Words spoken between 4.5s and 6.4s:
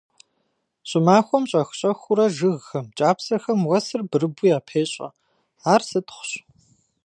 япещӏэ, ар сытхъущ.